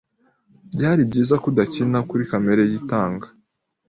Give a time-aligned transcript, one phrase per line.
[0.73, 3.27] Byari byiza ko udakina kuri kamere ye itanga.